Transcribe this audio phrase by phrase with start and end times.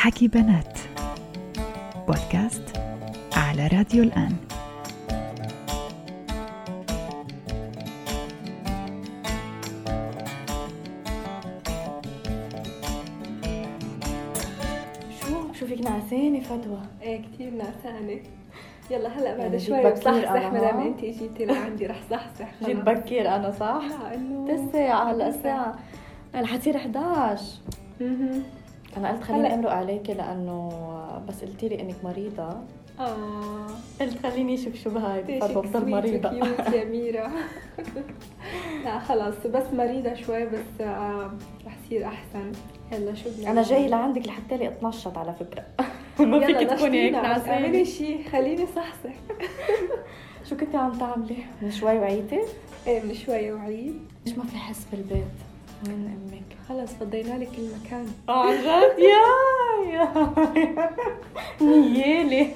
[0.00, 0.78] حكي بنات
[2.08, 2.62] بودكاست
[3.36, 4.36] على راديو الآن
[15.20, 18.20] شو شو فيك نعسانة فتوى إيه كثير نعسانة
[18.90, 22.48] يلا هلأ بعد يعني شوي بصحصح أنا، ما دام ها؟ انت اجيتي لعندي رح صحصح
[22.64, 22.76] جيت.
[22.76, 25.78] بكير أنا صح؟ لا إنه تسعة هلأ الساعة
[26.34, 27.44] هلا حتصير 11
[28.00, 28.42] مهم.
[28.96, 29.54] أنا قلت خليني.
[29.54, 30.68] أمرق عليكي لأنه
[31.28, 32.48] بس قلتي لي إنك مريضة
[33.00, 33.66] آه
[34.00, 35.40] قلت خليني أشوف شو بهاي
[35.74, 37.30] مريضة وكيوت يا ميرا
[38.84, 41.30] لا خلص بس مريضة شوي بس آه
[41.66, 42.52] رح يصير أحسن
[42.92, 45.64] يلا شو بدنا أنا جاي؟ لعندك لحتى لي اتنشط على فكرة
[46.26, 49.14] ما فيك تكوني هيك نشطينا، اعملي شيء خليني صحصح
[50.50, 52.40] شو كنتي عم تعملي؟ من شوي وعيتي؟
[52.86, 55.24] إيه من شوي وعيد ليش ما في حس بالبيت؟
[55.88, 58.06] وين أمك؟ خلص فضينا لك المكان.
[58.28, 59.20] آه عن جد؟ يا
[59.92, 60.10] يا
[61.60, 62.46] نيالي.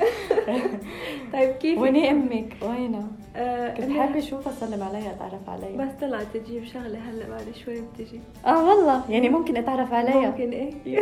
[1.33, 5.77] طيب كيف ويني أمك؟ وينها؟ آه كنت حابة أشوفها اسلم عليها أتعرف عليها.
[5.77, 8.21] بس طلعت تجيب شغلة هلأ بعد شوي بتجي.
[8.47, 9.11] آه والله.
[9.11, 10.31] يعني ممكن أتعرف عليها.
[10.31, 11.01] ممكن إيه.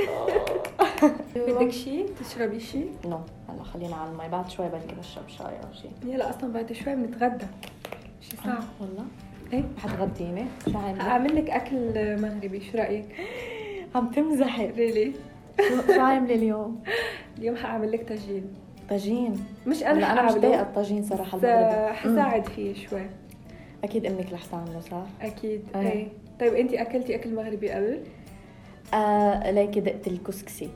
[1.36, 3.20] بدك شيء تشربي شيء no.
[3.48, 4.28] هلأ خلينا على المي.
[4.28, 7.46] بعد شوي بلكي بشرب شاي أو شيء يلا أصلا بعد شوي بنتغدى.
[8.20, 9.04] شي آه والله.
[9.52, 11.76] إيه حتغديني شو؟ اعمل لك أكل
[12.22, 13.04] مغربي شو رأيك؟
[13.94, 15.12] عم تمزحي really
[15.94, 16.82] شو عامله اليوم؟
[17.38, 18.54] اليوم حأعمل لك طاجين
[18.90, 23.06] طاجين مش أنا أنا مش ضايقة الطاجين صراحة المغربي حساعد فيه شوي
[23.84, 25.90] أكيد أمك رح تعمله صح؟ أكيد إيه.
[25.92, 26.08] إيه
[26.40, 28.00] طيب انت أكلتي أكل مغربي قبل؟
[28.94, 30.68] آه ليكي دقت الكسكسي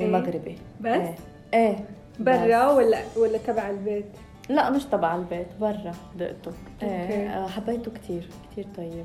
[0.00, 0.06] إيه.
[0.06, 1.14] المغربي بس؟ إيه,
[1.54, 1.76] إيه.
[2.20, 2.72] برا.
[2.72, 4.04] ولا ولا تبع البيت؟
[4.48, 6.52] لا مش تبع البيت برا دقته.
[6.82, 9.04] إيه آه، حبيته كتير كتير طيب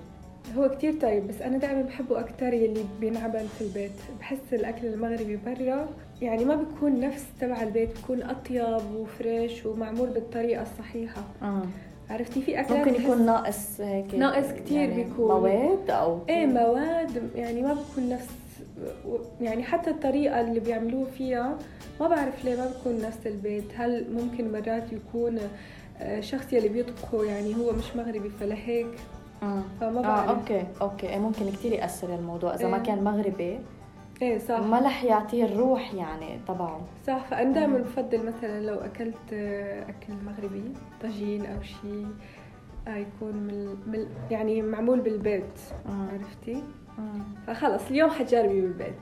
[0.57, 5.39] هو كتير طيب بس أنا دائما بحبه أكتر يلي بينعمل في البيت بحس الأكل المغربي
[5.45, 5.87] برا
[6.21, 11.61] يعني ما بيكون نفس تبع البيت بيكون أطيب وفريش ومعمول بالطريقة الصحيحة آه.
[12.09, 15.27] عرفتي في أكلات ممكن يكون ناقص هيك ناقص كتير يعني بيكون.
[15.27, 18.27] مواد أو إيه مواد يعني ما بتكون نفس
[19.41, 21.57] يعني حتى الطريقة اللي بيعملوه فيها
[21.99, 23.65] ما بعرف ليه ما بتكون نفس البيت.
[23.75, 25.39] هل ممكن مرات يكون
[25.99, 28.87] آه، شخص يلي بيطبخه يعني هو مش مغربي فلهيك
[29.43, 29.63] آه.
[29.81, 30.29] فما آه بعرف.
[30.29, 31.09] أوكي أوكي.
[31.09, 32.55] إيه ممكن كتير يأثر الموضوع.
[32.55, 32.83] إذا ما إيه.
[32.83, 33.59] كان مغربي
[34.21, 34.59] إيه صح.
[34.59, 37.25] ما رح يعطيه الروح يعني تبعه صح.
[37.31, 37.77] فأنا دائما.
[37.77, 40.63] بفضل مثلا لو أكلت آه، أكل مغربي
[41.01, 42.07] طاجين أو شيء
[42.87, 45.59] آه، يكون من, من يعني معمول بالبيت.
[45.85, 46.07] آه.
[46.13, 46.63] عرفتي؟
[46.99, 47.47] آه.
[47.47, 48.99] فخلص اليوم حتجربي بالبيت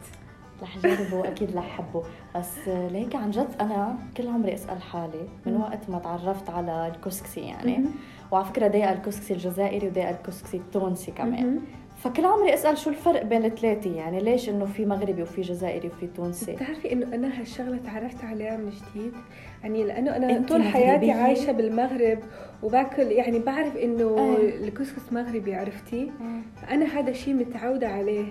[0.61, 2.03] رح جربه أكيد رح حبه
[2.35, 5.55] بس ليك عن جد أنا كل عمري أسأل حالي من.
[5.57, 7.85] وقت ما تعرفت على الكسكسي يعني.
[8.31, 11.59] وعلى فكرة ضايقه الكسكسي الجزائري وضايقه الكسكسي التونسي كمان.
[12.03, 16.07] فكل عمري أسأل شو الفرق بين الثلاثة؟ يعني ليش إنه في مغربي وفي جزائري وفي
[16.07, 19.13] تونسي؟ بتعرفي إنه أنا هالشغلة تعرفت عليها من جديد؟
[19.63, 22.19] يعني لأنه أنا طول حياتي مغربية؟ عايشة بالمغرب
[22.63, 24.67] وباكل يعني بعرف إنه إيه.
[24.67, 26.11] الكسكس مغربي عرفتي؟
[26.61, 28.25] فانا هذا الشيء متعودة عليه.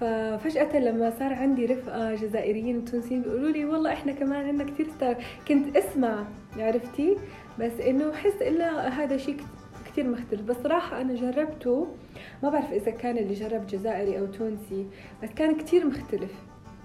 [0.00, 5.16] ففجأة لما صار عندي رفقة جزائريين وتونسيين بيقولوا لي والله إحنا كمان عندنا كثير ستار
[5.48, 6.24] كنت أسمع
[6.58, 7.16] عرفتي؟
[7.58, 9.36] بس إنه حس الا هذا شيء
[9.92, 11.86] كثير مختلف بس صراحة أنا جربته
[12.42, 14.86] ما بعرف إذا كان اللي جرب جزائري أو تونسي
[15.22, 16.30] بس كان كثير مختلف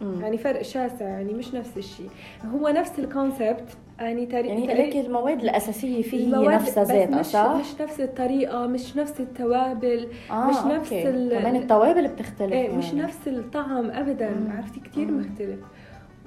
[0.01, 2.09] يعني يعني فرق شاسع يعني مش نفس الشيء
[2.45, 7.25] هو نفس ال concept يعني تاريخ يعني لك المواد الأساسية فيه هي نفسها ذاتها مش
[7.25, 11.09] صح؟ مش نفس الطريقة مش نفس التوابل آه مش نفس okay.
[11.09, 12.77] ال- كمان التوابل بتختلف إيه يعني.
[12.77, 14.51] مش نفس الطعم ابدا مم.
[14.57, 15.19] عرفتي كثير مم.
[15.19, 15.59] مختلف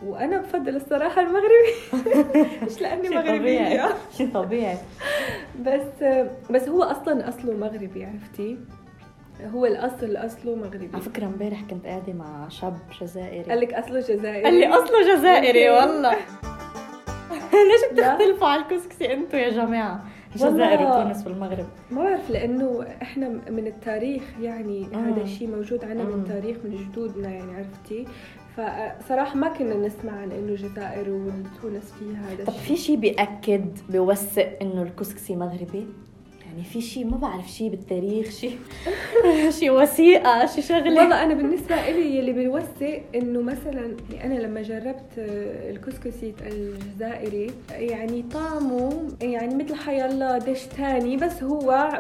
[0.07, 1.75] وأنا بفضل الصراحة المغربي.
[2.67, 3.89] مش لأني مغربية.
[4.17, 4.77] شيء طبيعي.
[5.61, 6.05] بس
[6.51, 8.59] بس هو أصلا أصله مغربي عرفتي؟
[9.55, 10.91] هو الأصل أصله مغربي.
[10.95, 13.51] على فكرة امبارح كنت قاعدة مع شاب جزائري.
[13.51, 14.45] قال لك أصله جزائري.
[14.45, 15.71] قال لي أصله جزائري.
[15.71, 16.13] والله.
[17.71, 17.93] ليش.
[17.93, 20.05] بتختلفوا على الكسكسي أنتوا يا جماعة.
[20.35, 21.67] الجزائر وتونس والمغرب.
[21.91, 24.87] ما بعرف لأنه إحنا من التاريخ يعني.
[24.95, 26.05] هذا الشيء موجود عنا.
[26.05, 28.07] من التاريخ من جدودنا يعني عرفتي؟
[28.57, 34.59] فصراحة ما كنا نسمع عن إنه الجزائر وتونس فيها هذا طب في شيء بيأكد بيوثق
[34.63, 35.87] إنه الكسكسي مغربي؟
[36.51, 38.59] يعني في شيء ما بعرف شيء بالتاريخ شيء
[39.59, 45.19] شيء وثيقة شيء شغلة والله أنا بالنسبة لي يلي بيوثق إنه مثلا أنا لما جربت
[45.19, 51.99] آه، الكسكسي الجزائري يعني طعمه يعني مثل حيالله dish تاني بس هو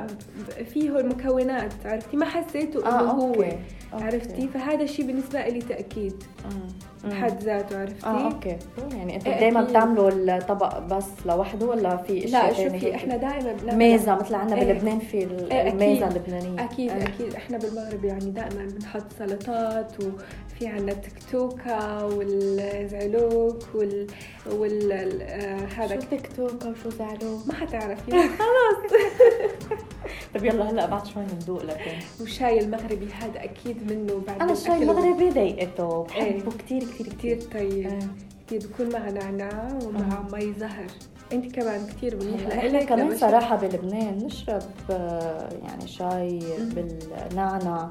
[0.64, 3.58] فيه المكونات عرفتي ما حسيته إنه آه هو okay.
[3.92, 6.89] عرفتي فهذا الشيء بالنسبة لي تأكيد آه.
[7.04, 8.56] بحد ذاته عرفتي؟ آه okay
[8.92, 9.70] يعني أنتوا إيه، دائما أكيد.
[9.70, 14.60] بتعملوا الطبق بس لوحده ولا في إشياء لا شوفي؟ إحنا دائما بنعمل مازة مثل عندنا
[14.60, 14.72] إيه.
[14.72, 15.68] بلبنان في إيه،.
[15.68, 17.02] الميزة اللبنانية أكيد إيه.
[17.02, 24.06] أكيد إحنا بالمغرب يعني دائما بنحط سلطات وفي عنا تكتوكه والزعلوك وال
[24.52, 28.12] وال آه، هذا شو تيك توك وشو زعلوا ما حتعرفي
[30.34, 31.98] طب يلا هلا بعد شوي بندوق لكن.
[32.20, 36.40] والشاي المغربي هذا أكيد منه بعد أنا الشاي المغربي ضايقته إيه.
[36.40, 37.98] بحبه كثير كثير كثير طيب.
[38.46, 40.86] كثير بكون مع نعناع ومع مي زهر.
[41.32, 47.88] أنت كمان كثير منيح لإلك كمان لما صراحة بلبنان نشرب آه، يعني شاي بالنعنع آه،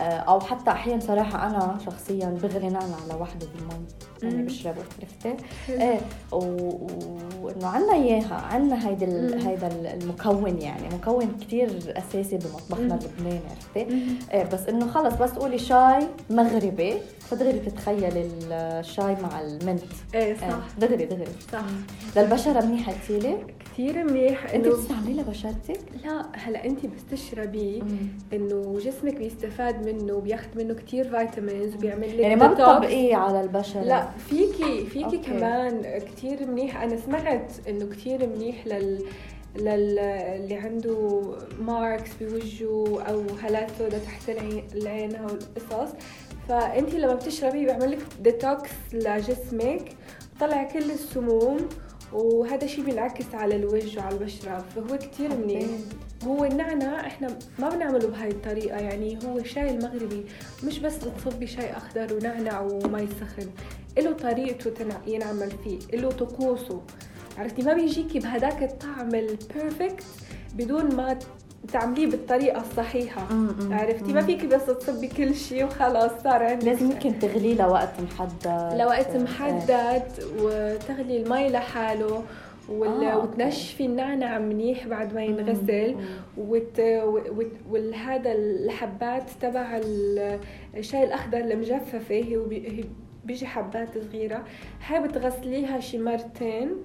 [0.00, 3.86] أو حتى أحيانا صراحة أنا شخصيا بغلي نعنع لوحده بالمي
[4.22, 4.42] يعني.
[4.42, 6.00] بشربه عرفتي؟ إيه
[6.32, 9.38] وإنه عنا إياها عنا هيدا.
[9.48, 12.94] هيدا المكون يعني مكون كتير أساسي بمطبخنا.
[12.94, 13.96] اللبناني عرفتي؟
[14.32, 19.82] إيه بس إنه خلص بس تقولي شاي مغربي فدغري بتتخيلي الشاي مع المنت
[20.14, 21.64] إيه إيه، صح دغري دغري صح
[22.16, 27.82] للبشرة منيحة كتير كثير منيح أنت إنه بتستعمليه لبشرتك؟ لا هلأ أنت بس تشربيه
[28.32, 32.46] إنه جسمك بيستفاد منه وبياخذ منه كثير vitamins وبيعمل لك يعني ما.
[32.46, 35.18] بتطبقيه على البشرة لا فيكي فيكي okay.
[35.18, 39.04] كمان كثير منيح أنا سمعت إنه كثير منيح لل
[39.56, 41.22] لل اللي عنده
[41.60, 45.94] marks بوجهه أو هالات سوداء تحت العين العين أو القصص
[46.48, 49.92] فانت لما بتشربيه بيعمل لك ديتوكس لجسمك
[50.40, 51.56] طلع كل السموم
[52.12, 55.66] وهذا الشيء بينعكس على الوجه وعلى البشرة فهو كثير منيح.
[56.24, 60.24] هو النعناع إحنا ما بنعمله بهاي الطريقة يعني هو الشاي المغربي
[60.64, 63.50] مش بس بتصبي شاي أخضر ونعنع ومي سخن
[63.98, 66.80] له طريقته تنع- ينعمل فيه له طقوسه.
[67.38, 70.04] عرفتي؟ ما بيجيكي بهداك الطعم ال perfect
[70.54, 71.18] بدون ما
[71.72, 73.26] تعمليه بالطريقة الصحيحة
[73.70, 78.74] عرفتي ما فيكي بس تصبي كل شيء وخلاص صار عندك لازم يمكن تغليه لوقت محدد
[78.80, 79.22] لوقت إيه.
[79.22, 80.02] محدد
[80.38, 82.22] وتغلي المي لحاله
[82.68, 83.04] وال...
[83.04, 83.18] آه،.
[83.18, 85.96] وتنشفي النعنع منيح بعد ما ينغسل.
[86.38, 86.80] وت...
[86.80, 87.52] وت...
[87.70, 90.40] والهذا الحبات تبع ال-
[90.76, 92.14] الشاي الأخضر المجففة.
[92.14, 92.38] هي
[93.24, 94.44] بيجي حبات صغيرة
[94.86, 96.76] هاي بتغسليها شي مرتين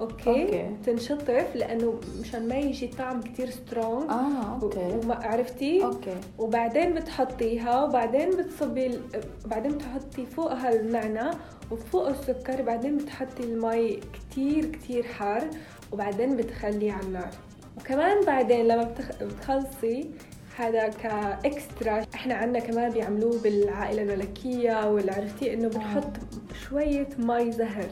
[0.00, 0.76] okay, okay.
[0.86, 4.98] تنشطف لأنه مشان ما يجي طعم كتير strong آه okay.
[5.04, 6.16] وما عرفتي؟ okay.
[6.38, 9.00] وبعدين بتحطيها وبعدين بتصبي ال-
[9.46, 11.30] بعدين بتحطي فوقها النعنع
[11.70, 15.44] وفوق السكر بعدين بتحطي المي كتير كتير حار
[15.92, 17.30] وبعدين بتخليه على النار.
[17.80, 19.22] وكمان بعدين لما بتخ...
[19.22, 20.10] بتخلصي
[20.56, 26.10] هذا ك extra إحنا عندنا كمان بيعملوه بالعائلة الملكيه واللي عرفتي إنه بنحط
[26.68, 27.88] شوية مي زهر.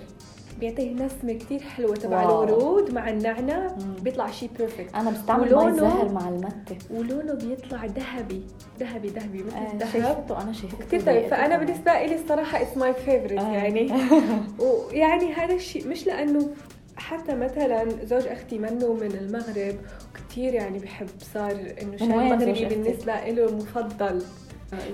[0.60, 2.22] بيعطيه نسمة كتير حلوة تبع.
[2.22, 3.94] الورود مع النعنع مم.
[4.02, 6.76] بيطلع شيء perfect أنا بستعمل ولونه- زهر مع المتة.
[6.90, 8.42] ولونه بيطلع ذهبي.
[8.80, 9.92] ذهبي ذهبي مثل آه، الذهب.
[9.92, 11.26] شايفته؟ أنا شايفته كثير طيب.
[11.28, 13.52] فأنا بالنسبة لي الصراحة it's my favorite آه.
[13.52, 13.92] يعني.
[14.62, 16.48] ويعني هذا الشيء مش لأنه
[16.96, 19.74] حتى مثلا زوج أختي منه من المغرب
[20.14, 21.50] وكثير يعني بحب صار
[21.82, 24.22] إنه زوج مغربي؟ بالنسبة له مفضل.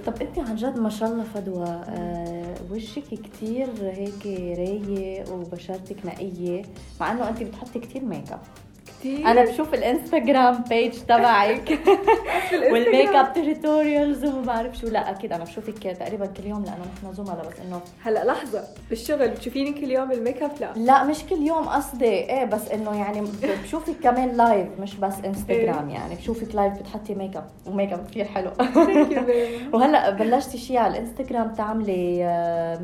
[0.07, 1.65] طب انت عن جد ما شاء الله فدوى
[2.71, 4.27] وجهك كتير هيك
[4.59, 6.63] رايق وبشرتك نقية
[7.01, 8.41] مع إنه انت بتحطي كتير make up.
[9.05, 11.79] كثير أنا بشوف الإنستغرام page تبعك.
[12.73, 14.87] وال make up tutorials وما بعرف شو.
[14.87, 18.65] لا أكيد أنا بشوفك تقريبا كل يوم لأنه نحن زملاء بس إنه هلا لحظة.
[18.91, 20.73] بالشغل بتشوفيني كل يوم ال make up لا.
[20.77, 22.05] لا مش كل يوم قصدي.
[22.05, 23.23] إيه بس إنه يعني
[23.65, 28.07] بشوفك كمان live مش بس انستغرام يعني بشوفك live بتحطي make up و make up
[28.11, 28.51] كثير حلو
[29.73, 32.25] وهلا بلشتي شيء على الإنستغرام تعملي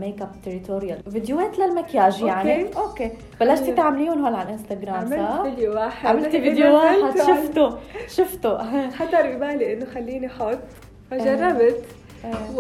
[0.01, 2.63] make up tutorial فيديوهات للمكياج يعني.
[2.63, 2.79] okay.
[2.79, 3.11] okay.
[3.41, 3.77] بلشتي حلو.
[3.77, 6.10] تعمليهم هول على الإنستغرام صح؟ عملت فيديو واحد.
[6.11, 6.97] عملتي فيديو واحد.
[6.99, 7.79] نزلته على- شفته.
[8.09, 8.91] شفته.
[8.91, 10.59] خطر ببالي إنه خليني أحط.
[11.11, 11.75] فجربت.
[11.85, 12.00] و-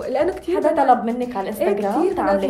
[0.08, 2.48] لأنه كثير حدا طلب منك على إيه الإنستغرام ناس تعملي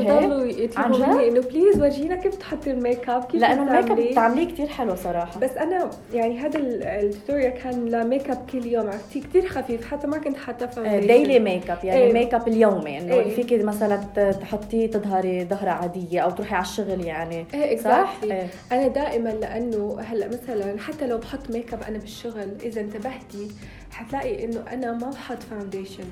[0.62, 3.90] هيك عن جد؟ إنه please ورجينا كيف تحطي ال make up كيف لأنه ال make
[3.90, 4.48] up بتعمليه.
[4.48, 8.66] كثير حلو صراحة بس أنا يعني هذا ال- ال tutorial كان ل make up كل
[8.66, 12.12] يوم عرفتي كثير خفيف حتى ما كنت حاطة foundation daily make up يعني إيه.
[12.12, 13.34] make up اليومي إنه إيه.
[13.34, 13.96] فيكي مثلا
[14.40, 18.46] تحطيه تظهري ظهرة عادية أو تروحي على الشغل يعني إيه صح؟ إيه.
[18.72, 23.48] أنا دائما لأنه هلأ مثلا حتى لو بحط make up أنا بالشغل إذا انتبهتي
[23.92, 26.04] حتلاقي إنه أنا ما بحط foundation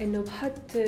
[0.00, 0.78] إنه بحط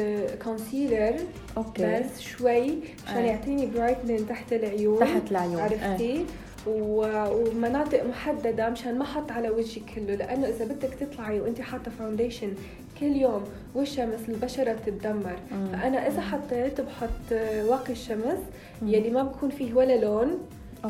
[0.45, 1.17] concealer
[1.57, 2.01] okay.
[2.01, 3.31] بس شوي عشان إيه.
[3.31, 5.01] يعطيني brightening تحت العيون.
[5.01, 5.61] تحت العيون.
[5.61, 6.25] عرفتي؟
[6.67, 10.15] و- ومناطق محددة مشان ما أحط على وجهي كله.
[10.15, 12.53] لأنه إذا بدك تطلعي وانت حاطة foundation
[13.01, 13.45] كل يوم
[13.75, 15.37] والشمس البشرة بتتدمر.
[15.53, 15.67] مم.
[15.73, 17.33] فأنا إذا حطيت بحط
[17.69, 18.39] واقي الشمس
[18.83, 20.39] يلي ما بكون فيه ولا لون.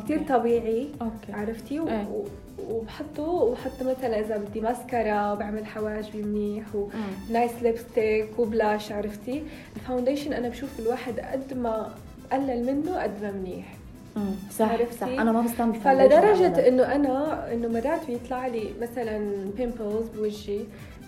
[0.04, 0.88] كثير طبيعي.
[1.02, 1.32] okay.
[1.32, 2.24] عرفتي؟ و-.
[2.70, 9.42] وبحطه وبحط مثلا إذا بدي ماسكارا وبعمل حواجبي منيح و nice lipstick وبلاش عرفتي
[9.76, 11.90] ال foundation أنا بشوف الواحد قد ما
[12.32, 13.74] قلل منه قد ما منيح.
[14.58, 16.68] صح عرفتي؟ صح أنا ما بستعمل فلدرجة.
[16.68, 19.18] إنه أنا إنه مرات بيطلع لي مثلا
[19.56, 20.60] pimples بوجهي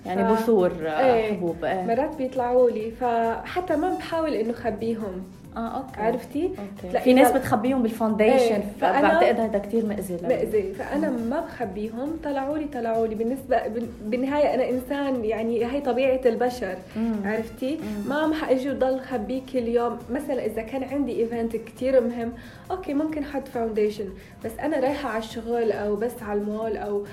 [0.06, 1.32] يعني ف- بثور آه، إيه.
[1.32, 5.22] حبوب إيه مرات بيطلعوا لي فحتى ما بحاول إنه خبيهم
[5.58, 6.00] آه okay.
[6.00, 6.92] عرفتي؟ okay.
[6.94, 11.40] لا، في ناس بتخبيهم بال foundation إيه، فأنا- بعتقد هذا كثير مأذي مأذي فأنا ما
[11.40, 13.14] بخبيهم طلعوا لي طلعوا لي.
[13.14, 16.74] بالنسبة بال- بالنهاية أنا إنسان يعني هي طبيعة البشر.
[16.96, 17.12] مم.
[17.24, 18.08] عرفتي؟ مم.
[18.08, 19.98] ما ما حاجي وضل خبي كل يوم.
[20.10, 22.32] مثلا إذا كان عندي event كتير مهم
[22.70, 24.08] okay ممكن أحط foundation
[24.44, 27.04] بس أنا رايحة على الشغل أو بس على المول أو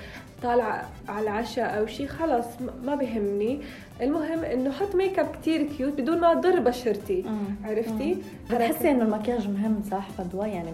[0.42, 2.46] طالعة على العشاء أو شيء خلص
[2.84, 3.60] ما بهمني
[4.02, 7.68] المهم إنه حط make up كتير cute بدون ما أضر بشرتي مم.
[7.68, 8.18] عرفتي
[8.50, 10.70] بتحسي إنه المكياج مهم صح فدوى يعني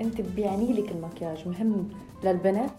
[0.00, 1.88] أنت بيعني لك المكياج مهم
[2.24, 2.70] للبنت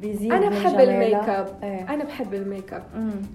[0.00, 0.80] بيزيد أنا بحب.
[0.80, 1.94] ال make up إيه.
[1.94, 2.82] أنا بحب ال make up.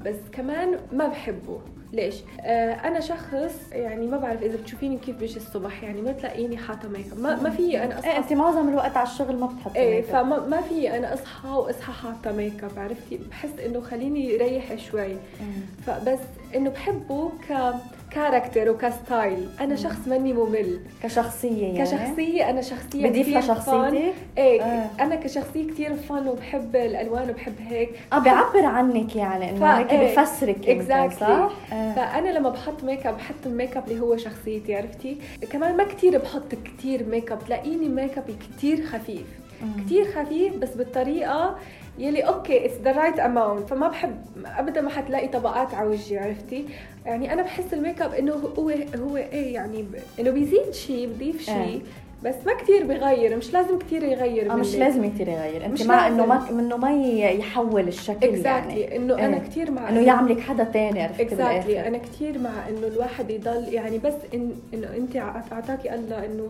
[0.06, 1.60] بس كمان ما بحبه
[1.96, 6.58] ليش؟ آه أنا شخص يعني ما بعرف إذا بتشوفيني كيف بيجي الصبح يعني ما تلاقيني
[6.58, 9.46] حاطة make up ما, ما في أنا إيه اصحى انت معظم الوقت على الشغل ما
[9.48, 10.12] بتحطي إيه make up.
[10.26, 15.14] فما ما في أنا أصحى وأصحى حاطة make up عرفتي بحس إنه خليني ريح شوي
[15.14, 15.62] مم.
[15.86, 16.20] فبس
[16.56, 17.74] إنه بحبه ك
[18.12, 24.38] character وك style أنا شخص ماني ممل كشخصية يعني كشخصية أنا شخصية بضيف لشخصيتك fun.
[24.38, 24.90] إيه آه.
[25.00, 30.16] أنا كشخصية كتير fun وبحب الألوان وبحب هيك آه بيعبر عنك يعني إنه هيك إيه.
[30.16, 31.20] بفسرك Exactly.
[31.20, 31.94] صح؟ إيه.
[31.94, 35.18] فأنا لما بحط make up بحط ال make up اللي هو شخصيتي عرفتي
[35.52, 38.24] كمان ما كتير بحط كتير make up تلاقيني make up
[38.58, 39.26] كتير خفيف
[39.64, 39.84] مم.
[39.86, 41.56] كتير خفيف بس بالطريقة
[41.98, 46.66] يلي okay it's the right amount فما بحب ابدا ما حتلاقي طبقات على وجهي عرفتي
[47.06, 49.96] يعني أنا بحس ال make up إنه هو هو إيه يعني ب...
[50.20, 51.80] إنه بيزيد شيء بضيف شيء إيه.
[52.24, 54.76] بس ما كتير بغير مش لازم كتير يغير آه مش.
[54.76, 56.26] لازم كثير يغير أنت مع إنه.
[56.26, 59.44] ما إنه ما يحول الشكل exactly يعني إنه أنا إيه.
[59.44, 63.98] كتير مع إنه يعملك حدا عرفتي exactly بالآخر أنا كثير مع إنه الواحد يضل يعني
[63.98, 65.16] بس إن إنه أنت
[65.52, 66.50] أعطاكي الله إنه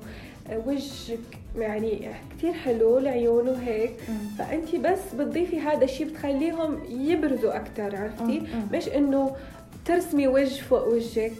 [0.66, 1.20] وجهك
[1.58, 4.16] يعني كثير حلو العيون وهيك مم.
[4.38, 8.42] فأنت بس بتضيفي هذا الشيء بتخليهم يبرزوا أكثر عرفتي.
[8.74, 9.36] مش إنه
[9.86, 11.34] ترسمي وجه فوق وجهك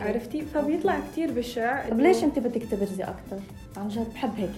[0.00, 3.38] عرفتي فبيطلع كثير بشع طب ليش أنت بدك تبرزي أكثر؟
[3.76, 4.50] عن جد بحب هيك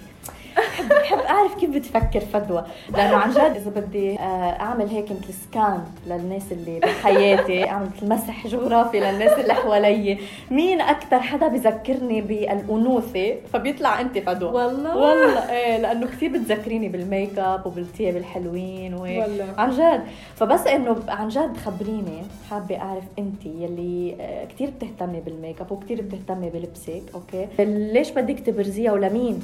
[0.57, 2.65] بحب بحب أعرف كيف بتفكر فدوى.
[2.97, 8.09] لأنه عن جد إذا بدي آه، أعمل هيك مثل سكان للناس اللي بحياتي أعمل مثل
[8.09, 10.19] مسح جغرافي للناس اللي حوالي.
[10.51, 14.51] مين أكثر حدا بذكرني بالأنوثة؟ فبيطلع أنت فدوى.
[14.51, 19.23] والله؟ والله إيه لأنه كثير بتذكريني بال make up وبالثياب الحلوين وهيك.
[19.23, 19.47] والله.
[19.59, 20.03] عن جد.
[20.35, 25.73] فبس إنه عن جد خبريني حابة أعرف أنت يلي آه، كثير بتهتمي بال make up
[25.73, 27.49] وكثير بتهتمي بلبسك okay؟
[27.93, 29.43] ليش بدك تبرزيها ولمين؟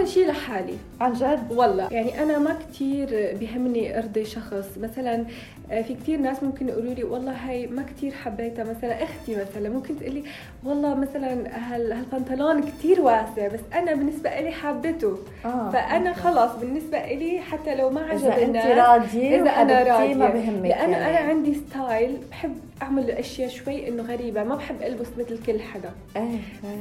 [0.00, 0.76] أول شيء لحالي.
[1.00, 1.88] عن جد؟ والله.
[1.92, 4.78] يعني أنا ما كتير بيهمني أرضي شخص.
[4.82, 5.24] مثلا
[5.70, 8.64] في كتير ناس ممكن يقولوا لي والله هاي ما كتير حبيتها.
[8.64, 10.22] مثلا أختي مثلا ممكن تقولي
[10.64, 15.18] والله مثلا هال هالبنطلون كتير واسع بس أنا بالنسبة لي حبيته.
[15.44, 15.70] آه.
[15.70, 20.28] فأنا خلص بالنسبة لي حتى لو ما عجب انت الناس راضية إذا أنا راضيه ما
[20.28, 21.10] بهمك لأنه يعني.
[21.10, 25.90] أنا عندي ستايل بحب أعمل أشياء شوي إنه غريبة ما بحب ألبس مثل كل حدا.
[26.16, 26.22] إيه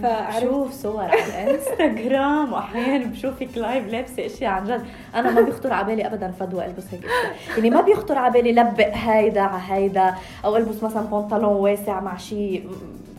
[0.04, 0.38] إيه.
[0.38, 4.86] بشوف صور على الإنستغرام واحيانا بشوفك live لابسة أشياء عن جد.
[5.16, 7.58] أنا ما بيخطر على بالي ابدا فدوى ألبس هيك أشياء.
[7.58, 12.18] يعني ما بيخطر على بالي لبّق هيدا على هيدا أو ألبس مثلا بنطلون واسع مع
[12.18, 12.70] شيء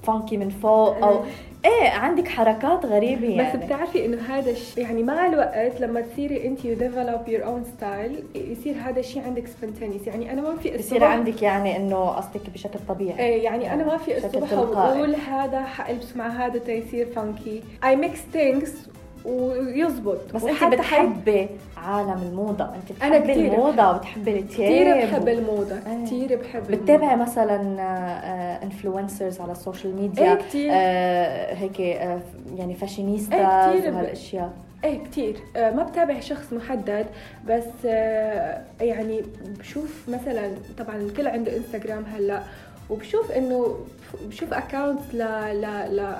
[0.02, 1.20] funky من فوق أو
[1.64, 3.58] إيه عندك حركات غريبة يعني.
[3.58, 7.64] بس بتعرفي إنه هذا الشيء يعني مع الوقت لما تصيري انت you develop your own
[7.76, 12.50] style يصير هذا الشيء عندك spontaneous يعني أنا ما في بصير عندك يعني إنه قصدك
[12.54, 13.18] بشكل طبيعي.
[13.18, 14.54] إيه يعني أنا ما في الصبح.
[14.54, 18.72] بقول هذا حألبس مع هذا تيصير funky I mix things
[19.24, 22.64] ويزبط بس انت بتحبي عالم الموضة.
[22.64, 25.74] انت أنا بتحبي كتير الموضة وبتحبي الثياب كثير بحب الموضة.
[25.74, 26.04] إيه.
[26.06, 27.62] كثير بحب بتتابعي مثلا
[28.62, 32.20] influencers على ال social media إيه كثير آه هيك آه
[32.56, 34.52] يعني فاشينيستا كتير ب- وهالاشياء
[34.84, 37.06] إيه كثير آه ما بتابع شخص محدد
[37.48, 39.22] بس آه يعني
[39.58, 42.42] بشوف مثلا طبعا الكل عنده انستغرام هلأ
[42.90, 43.76] وبشوف إنه
[44.26, 45.18] بشوف account ل
[45.52, 46.14] ل ل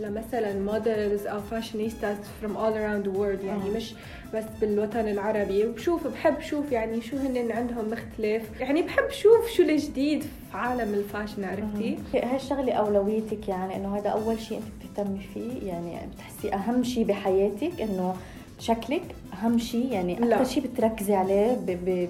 [0.00, 3.76] لمثلا models أو fashionistas from all around world يعني آه.
[3.76, 3.94] مش
[4.34, 5.66] بس بالوطن العربي.
[5.66, 8.60] وبشوف بحب شوف يعني شو هن عندهم مختلف.
[8.60, 13.96] يعني بحب شوف شو الجديد في عالم ال fashion عرفتي؟ هاي الشغلة أولويتك يعني إنه
[13.98, 15.68] هذا أول شيء أنت بتهتمي فيه.
[15.68, 18.14] يعني بتحسي أهم شيء بحياتك إنه
[18.58, 20.34] شكلك أهم شيء يعني.
[20.34, 22.08] أكثر شيء بتركزي عليه ب ب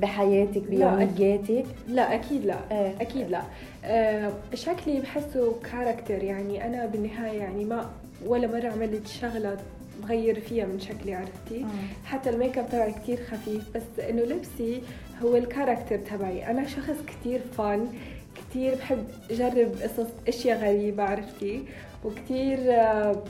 [0.00, 0.96] بحياتك لا.
[0.96, 2.56] بيومياتك لا أكيد لا.
[2.70, 3.42] إيه أكيد لا.
[3.84, 6.66] آه شكلي بحسه character يعني.
[6.66, 7.90] أنا بالنهاية يعني ما
[8.26, 9.56] ولا مرة عملت شغلة
[10.02, 11.66] بغير فيها من شكلي عرفتي؟
[12.04, 14.82] حتى ال make up تبعي كتير خفيف بس إنه لبسي
[15.22, 16.46] هو ال character تبعي.
[16.50, 17.86] أنا شخص كتير fun
[18.34, 21.62] كتير بحب أجرب قصص أشياء غريبة عرفتي؟
[22.04, 23.22] وكتير آه،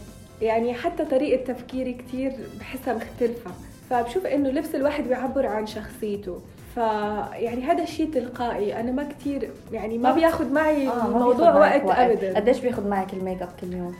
[0.43, 3.51] يعني حتى طريقة تفكيري كتير بحسها مختلفة.
[3.91, 6.41] فبشوف إنه لبس الواحد بيعبر عن شخصيته.
[6.75, 8.81] فيعني هذا شيء تلقائي.
[8.81, 12.37] أنا ما كتير يعني ما بياخذ معي آه الموضوع معك وقت, ابدا.
[12.37, 13.95] قديش بياخذ معك ال make up كل يوم؟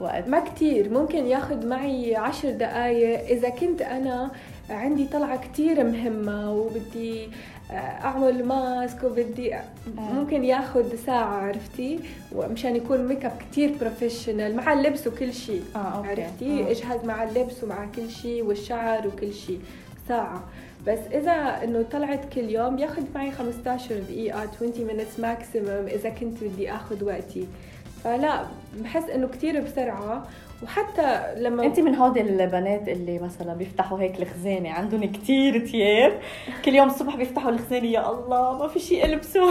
[0.00, 0.28] وقت.
[0.28, 0.90] ما كتير.
[0.90, 3.20] ممكن ياخد معي عشر دقايق.
[3.20, 4.30] إذا كنت أنا
[4.70, 7.28] عندي طلعة كتير مهمة وبدي
[8.04, 9.54] أعمل mask وبدي
[9.96, 12.00] ممكن ياخد ساعة عرفتي؟
[12.34, 15.62] ومشان يكون make up كتير professional مع اللبس وكل شيء.
[15.76, 16.08] آه، okay.
[16.08, 16.70] عرفتي؟ آه.
[16.70, 19.60] اجهز مع اللبس ومع كل شيء والشعر وكل شيء.
[20.08, 20.44] ساعة.
[20.86, 26.44] بس إذا إنه طلعت كل يوم بياخد معي 15 دقيقة 20 minutes maximum إذا كنت
[26.44, 27.46] بدي آخد وقتي.
[28.04, 28.42] فلا
[28.76, 30.26] بحس إنه كتير بسرعة.
[30.62, 36.12] وحتى لما انت من هودي البنات اللي مثلا بيفتحوا هيك الخزانة عندهم كتير تياب
[36.64, 39.46] كل يوم الصبح بيفتحوا الخزانة يا الله ما في شيء ألبسه.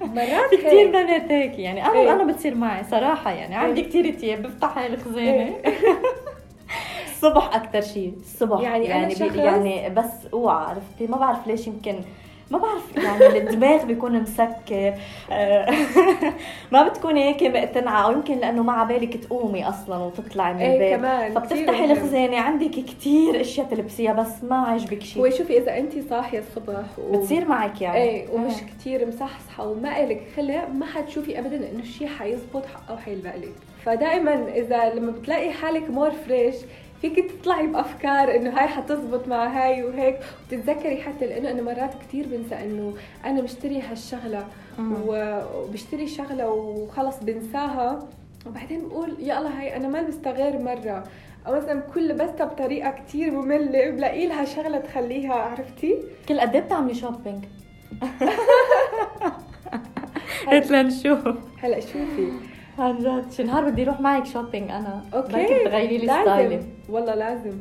[0.00, 0.88] مرات في كثير.
[0.88, 2.12] بنات هيك يعني أنا إيه.
[2.12, 5.22] أنا بتصير معي صراحة يعني عندي كثير تياب بفتح الخزانة.
[5.22, 5.62] إيه.
[7.16, 8.60] الصبح أكثر شيء الصبح.
[8.60, 11.94] يعني يعني أنا يعني, يعني بس أوعى عرفتي؟ ما بعرف ليش يمكن
[12.50, 14.94] ما بعرف يعني الدماغ بيكون مسكر.
[16.72, 20.98] ما بتكوني هيك مقتنعة أو يمكن لأنه ما عبالك تقومي أصلا وتطلعي من إيه البيت.
[20.98, 21.84] كمان، فبتفتحي.
[21.84, 26.98] الخزانة عندك كثير أشياء تلبسيها بس ما عجبك شيء هو شوفي إذا انت صاحية الصبح
[26.98, 27.12] و...
[27.12, 27.98] بتصير معك يعني.
[27.98, 28.66] إيه ومش آه.
[28.66, 33.54] كتير مصحصحه وما إلك خلق ما حتشوفي ابدا إنه الشيء حيزبط أو حيلبق لك.
[33.84, 36.54] فدائما إذا لما بتلاقي حالك more fresh
[37.00, 40.18] فيك تطلعي بأفكار إنه هاي حتزبط مع هاي وهيك.
[40.46, 44.46] وتتذكري حتى لأنه أنا مرات كتير بنسى إنه أنا مشتري هالشغلة
[44.78, 48.08] وبشتري شغلة وخلص بنساها.
[48.46, 51.04] وبعدين بقول يا الله هاي أنا ما لبستها غير مرة.
[51.46, 56.62] أو مثلا بكون لبستها بطريقه كتير مملة بلاقي لها شغلة تخليها عرفتي؟ كل قد إيه
[56.62, 57.44] بتعملي shopping؟
[60.48, 62.32] هات لنشوف هلأ شوفي.
[62.78, 66.06] عن جد شي نهار بدي أروح معك shopping أنا okay بدك تغيري لي.
[66.22, 67.58] style ي والله لازم.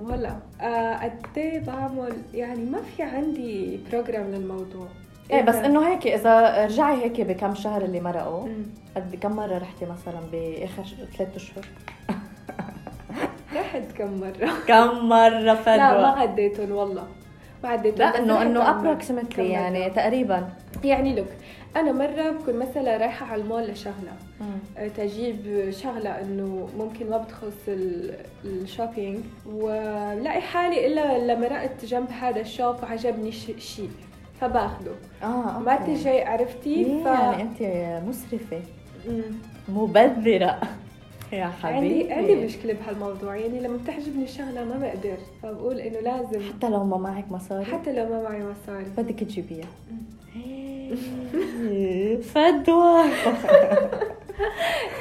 [0.00, 4.86] والله آه، قد إيه بعمل يعني ما في عندي program للموضوع
[5.30, 8.48] إيه بس إنه هيك إذا رجعي هيك بكم شهر اللي مرقوا.
[8.96, 10.84] قد كم مرة رحتي مثلا بآخر
[11.18, 11.64] ثلاث أشهر؟
[13.56, 17.04] رحت كم مرة كم مرة لا ما؟ عديتهم والله
[17.64, 19.48] ما عديتهم لا انه إنه approximately.
[19.50, 20.48] يعني تقريبا
[20.84, 21.36] يعني لك
[21.76, 24.12] أنا مرة بكون مثلا رايحة على المول لشغلة.
[24.78, 29.18] آه، تجيب شغلة إنه ممكن ما بتخص ال- ال shopping.
[29.46, 33.90] ولاقي حالي إلا لما مرقت جنب هذا ال shop وعجبني شيء
[34.40, 34.92] فباخده.
[35.22, 35.76] آه ما.
[35.76, 37.06] تجي عرفتي؟ ف...
[37.06, 37.62] يعني أنت
[38.08, 38.60] مسرفة.
[39.68, 40.60] مبذرة.
[41.32, 43.36] يا حبيبي عندي عندي مشكلة بهالموضوع.
[43.36, 45.16] يعني لما بتعجبني الشغلة ما بقدر.
[45.42, 47.64] فبقول إنه لازم حتى لو ما معك مصاري.
[47.64, 48.84] حتى لو ما معي مصاري.
[48.96, 49.66] بدك تجيبيها.
[52.32, 53.04] فدوى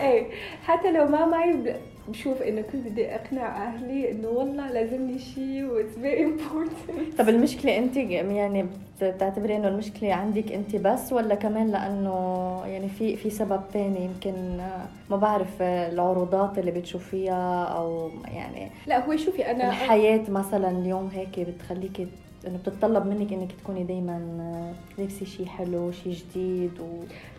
[0.02, 0.28] إيه
[0.64, 1.76] حتى لو ما معي
[2.08, 7.78] بشوف إنه كنت بدي أقنع أهلي إنه والله لازمني شيء what's very important طب المشكلة
[7.78, 8.66] أنت يعني
[9.02, 14.60] بتعتبري إنه المشكلة عندك أنت بس ولا كمان لأنه يعني في في سبب تاني يمكن
[14.60, 20.70] آه، ما بعرف آه، العروضات اللي بتشوفيها أو يعني لا هو شوفي أنا الحياة مثلا
[20.70, 22.08] اليوم هيك بتخليكي
[22.48, 26.72] إنه بتتطلب منك إنك تكوني دايما لابسة شيء حلو شيء جديد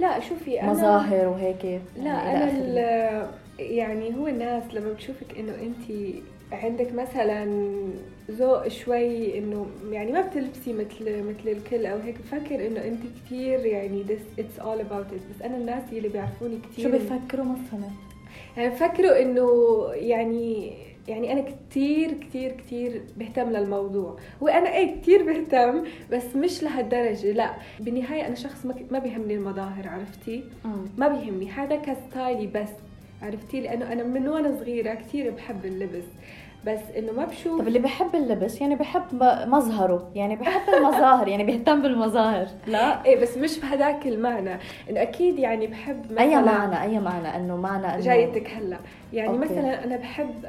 [0.00, 1.80] لا شوفي أنا ومظاهر وهيك.
[1.96, 6.14] لا يعني إلى أنا يعني هو الناس لما بتشوفك إنه أنت
[6.52, 7.46] عندك مثلا
[8.30, 13.66] ذوق شوي إنه يعني ما بتلبسي مثل مثل الكل أو هيك بفكر إنه أنت كثير
[13.66, 15.22] يعني this it's all about it.
[15.30, 17.90] بس أنا الناس اللي بيعرفوني كثير شو بيفكروا ما فهمت
[18.56, 19.48] يعني بفكروا إنه
[19.92, 20.72] يعني
[21.08, 24.18] يعني أنا كثير كثير كثير بهتم للموضوع.
[24.40, 27.54] وأنا إيه كثير بهتم بس مش لهالدرجة لا.
[27.80, 30.44] بالنهاية أنا شخص ما ما بيهمني المظاهر عرفتي؟
[30.98, 31.50] ما بيهمني.
[31.50, 32.68] هذا كستايلي بس
[33.22, 36.04] عرفتي؟ لأنه أنا من وأنا صغيرة كثير بحب اللبس.
[36.66, 41.44] بس إنه ما بشوف طب اللي بحب اللبس يعني بحب مظهره يعني بحب المظاهر يعني
[41.44, 42.46] بيهتم بالمظاهر.
[42.66, 44.58] لا إيه بس مش بهذاك المعنى.
[44.90, 48.78] إنه أكيد يعني بحب مثلا اي معنى أي معنى إنه معنى إنه جايتك هلأ.
[49.12, 49.44] يعني okay.
[49.44, 50.44] مثلا أنا بحب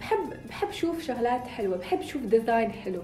[0.00, 3.00] بحب بحب شوف شغلات حلوة بحب شوف design حلو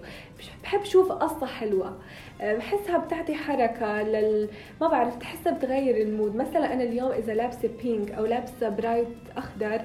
[0.62, 1.96] بحب شوف قصة حلوة.
[2.40, 4.48] أه، بحسها بتعطي حركة لل
[4.80, 6.36] ما بعرف تحسها بتغير ال mood.
[6.36, 9.80] مثلا أنا اليوم إذا لابسة pink أو لابسة bright أخضر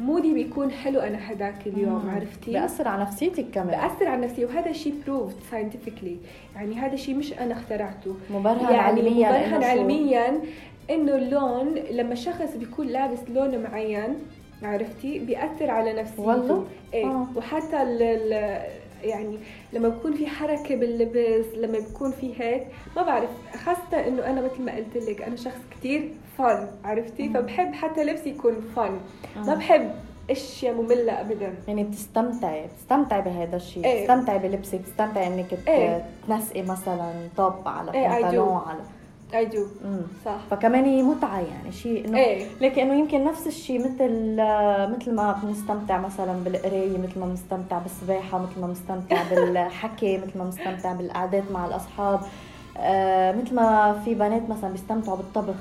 [0.00, 2.10] mood ي بيكون حلو أنا هداك اليوم مم.
[2.10, 3.66] عرفتي؟ بيأثر على نفسيتك كمان.
[3.66, 6.26] بأثر على نفسي وهذا شيء proved scientifically.
[6.56, 8.16] يعني هذا شيء مش أنا اخترعته.
[8.30, 10.40] مبرهن يعني علميا مبرهن؟ علميا
[10.90, 14.14] إنه اللون لما شخص بيكون لابس لون معين
[14.62, 17.26] عرفتي بيأثر على نفسيته والله؟ إيه آه.
[17.36, 19.38] وحتى ال ال- يعني
[19.72, 23.30] لما بكون في حركة باللبس لما بكون في هيك ما بعرف
[23.64, 27.34] خاصة إنه أنا مثل ما قلت لك أنا شخص كتير فن عرفتي مم.
[27.34, 28.98] فبحب حتى لبسي يكون فن
[29.36, 29.54] ما آه.
[29.54, 29.90] بحب
[30.30, 33.98] أشياء مملة ابدا يعني بتستمتعي بتستمتعي بهذا الشيء إيه.
[34.00, 36.04] بتستمتعي بلبسك بتستمتعي إنك إيه.
[36.28, 38.22] تنسقي مثلا توب على إيه،.
[38.22, 38.78] بنطلون على
[39.34, 39.66] اي دو.
[40.24, 40.36] صح.
[40.50, 42.46] فكمان هي متعة يعني شيء إنه إيه.
[42.60, 44.34] لكن إنه يمكن نفس الشيء مثل
[44.96, 50.44] مثل ما بنستمتع مثلا بالقراية مثل ما بنستمتع بالسباحة مثل ما بنستمتع بالحكي مثل ما
[50.44, 52.20] بنستمتع بالقعدات مع الأصحاب.
[52.78, 55.56] آه مثل ما في بنات مثلا بيستمتعوا بالطبخ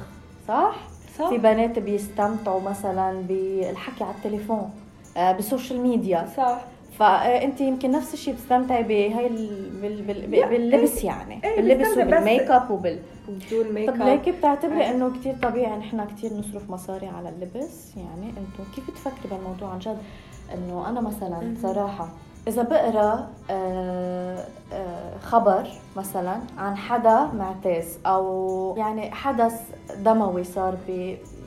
[0.48, 0.76] صح؟
[1.20, 1.30] صح.
[1.30, 4.70] في بنات بيستمتعوا مثلا بالحكي على التليفون
[5.18, 6.28] آه بال social media.
[6.38, 6.62] صح.
[7.00, 8.84] فأنت يمكن نفس الشيء بتستمتعي.
[8.84, 10.02] بال...
[10.02, 10.32] بال...
[10.32, 14.84] لا، باللبس يعني إيه، باللبس وبال make up وبال بدون make طب up ليك بتعتبري
[14.84, 14.98] عادي.
[14.98, 19.80] إنه كتير طبيعي نحن كتير نصرف مصاري على اللبس يعني أنتم كيف بتفكري بالموضوع عن
[19.80, 19.98] جد
[20.54, 21.54] إنه أنا مثلا.
[21.62, 22.10] صراحة
[22.48, 29.62] إذا بقرأ آه، آه، خبر مثلا عن حدا معتز أو يعني حدث
[30.00, 30.76] دموي صار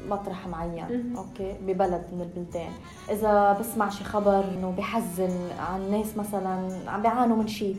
[0.06, 1.14] بمطرح معين.
[1.16, 2.70] okay ببلد من البلدان
[3.10, 7.76] إذا بسمع شي خبر إنه بحزن عن ناس مثلا عم بيعانوا من شيء.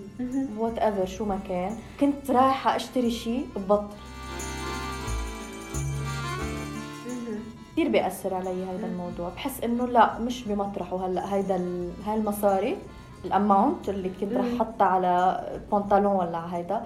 [0.57, 3.87] whatever شو ما كان كنت رايحة أشتري شيء ببطل.
[7.71, 11.55] كثير بيأثر علي هذا الموضوع بحس إنه لا مش بمطرحه هلا هيدا
[12.05, 12.77] هاي المصاري
[13.25, 14.55] ال amount اللي كنت رح مم.
[14.61, 16.81] أحطها على بنطلون ولا هيدا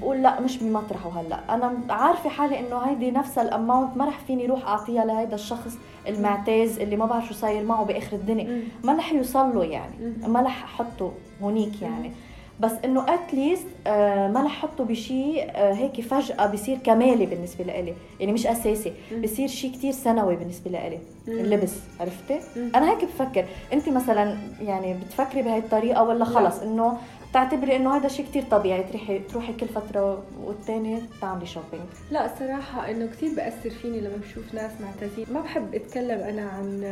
[0.00, 1.54] بقول لا مش بمطرحه هلا.
[1.54, 5.76] أنا عارفة حالي إنه هيدي نفس الأماونت ما رح فيني روح أعطيها لهيدا الشخص
[6.08, 8.62] المعتاز اللي ما بعرف شو صاير معه بآخر الدنيا.
[8.84, 9.94] ما رح يوصل له يعني.
[10.26, 12.12] ما رح أحطه هونيك يعني.
[12.60, 17.94] بس إنه اتليست ما رح أحطه بشيء آه، هيك فجأة بصير كمالي بالنسبة لإلي.
[18.20, 18.92] يعني مش أساسي.
[19.24, 20.98] بصير شيء كتير ثانوي بالنسبة لإلي.
[21.28, 22.40] اللبس عرفتي.
[22.56, 23.44] أنا هيك بفكر.
[23.72, 26.98] انت مثلا يعني بتفكري بهي الطريقة ولا خلص؟ إنه
[27.32, 32.90] بتعتبري إنه هذا شيء كتير طبيعي تروحي تروحي كل فترة والتانية تعملي shopping لا صراحة
[32.90, 36.82] إنه كثير بأثر فيني لما بشوف ناس معتازين ما بحب أتكلم أنا عن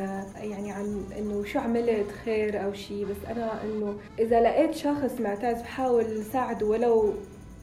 [0.40, 5.60] يعني عن إنه شو عملت خير أو شيء بس أنا إنه إذا لقيت شخص معتاز
[5.62, 7.14] بحاول ساعده ولو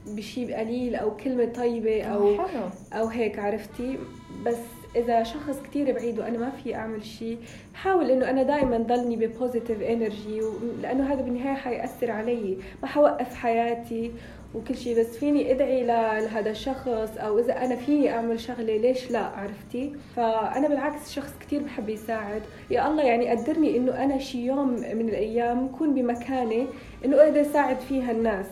[0.08, 2.70] بشيء قليل أو كلمة طيبة أو حلو.
[2.94, 3.98] أو هيك عرفتي؟
[4.46, 4.58] بس
[4.98, 7.38] إذا شخص كتير بعيد وأنا ما في أعمل شيء
[7.74, 10.42] بحاول إنه أنا دائما ضلني ب positive energy
[10.82, 12.58] لأنه هذا بالنهاية حيأثر علي.
[12.82, 14.12] ما حوقف حياتي
[14.56, 19.20] وكل شيء بس فيني أدعي لهذا الشخص أو إذا أنا فيني أعمل شغلة ليش لا؟
[19.20, 22.42] عرفتي؟ فأنا بالعكس شخص كتير بحب يساعد.
[22.72, 26.68] يا الله يعني قدرني إنه أنا شي يوم من الأيام اكون بمكانة
[27.06, 28.46] إنه أقدر أساعد فيها الناس.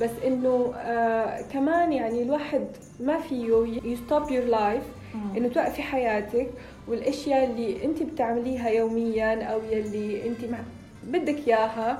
[0.00, 2.66] بس إنه آه كمان يعني الواحد
[3.00, 4.82] ما فيه ي stop your life
[5.36, 6.50] إنه توقفي حياتك
[6.88, 10.38] والأشياء اللي أنت بتعمليها يوميا أو يلي أنت
[11.04, 11.98] بدك إياها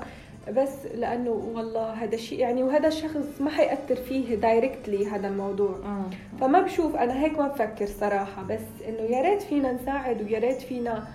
[0.51, 5.77] بس لأنه والله هذا الشيء يعني وهذا الشخص ما حيأثر فيه دايركتلي هذا الموضوع.
[5.83, 6.03] مم.
[6.41, 10.61] فما بشوف أنا هيك ما بفكر صراحة بس إنه يا ريت فينا نساعد ويا ريت
[10.61, 11.07] فينا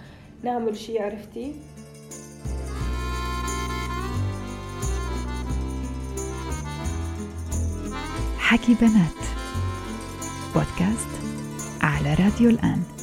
[0.42, 1.52] نعمل شيء عرفتي؟
[8.38, 9.18] حكي بنات.
[10.54, 11.27] بودكاست
[11.82, 12.97] على راديو الآن.